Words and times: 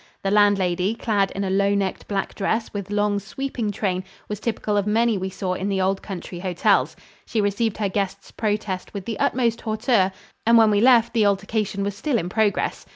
The 0.23 0.31
landlady, 0.31 0.95
clad 0.95 1.29
in 1.35 1.43
a 1.43 1.51
low 1.51 1.75
necked 1.75 2.07
black 2.07 2.33
dress 2.33 2.73
with 2.73 2.89
long 2.89 3.19
sweeping 3.19 3.69
train, 3.71 4.03
was 4.27 4.39
typical 4.39 4.75
of 4.75 4.87
many 4.87 5.15
we 5.15 5.29
saw 5.29 5.53
in 5.53 5.69
the 5.69 5.79
old 5.79 6.01
country 6.01 6.39
hotels. 6.39 6.95
She 7.27 7.39
received 7.39 7.77
her 7.77 7.87
guest's 7.87 8.31
protest 8.31 8.95
with 8.95 9.05
the 9.05 9.19
utmost 9.19 9.61
hauteur, 9.61 10.11
and 10.43 10.57
when 10.57 10.71
we 10.71 10.81
left 10.81 11.13
the 11.13 11.27
altercation 11.27 11.83
was 11.83 11.95
still 11.95 12.17
in 12.17 12.29
progress. 12.29 12.83